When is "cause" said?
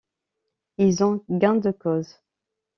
1.69-2.17